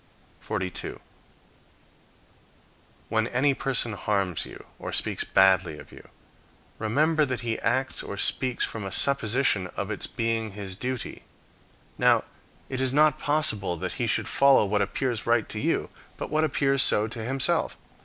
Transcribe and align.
42. 0.39 0.99
When 3.07 3.27
any 3.27 3.53
person 3.53 3.93
harms 3.93 4.47
you, 4.47 4.65
or 4.79 4.91
speaks 4.91 5.23
badly 5.23 5.77
of 5.77 5.91
you, 5.91 6.07
remember 6.79 7.23
that 7.23 7.41
he 7.41 7.59
acts 7.59 8.01
or 8.01 8.17
speaks 8.17 8.65
from 8.65 8.83
a 8.83 8.91
supposition 8.91 9.67
of 9.77 9.91
its 9.91 10.07
being 10.07 10.53
his 10.53 10.75
duty. 10.75 11.21
Now, 11.99 12.23
it 12.67 12.81
is 12.81 12.91
not 12.91 13.19
possible 13.19 13.77
that 13.77 13.93
he 14.01 14.07
should 14.07 14.27
follow 14.27 14.65
what 14.65 14.81
appears 14.81 15.27
right 15.27 15.47
to 15.49 15.59
you, 15.59 15.91
but 16.17 16.31
what 16.31 16.45
appears 16.45 16.81
so 16.81 17.05
to 17.07 17.23
himself. 17.23 17.77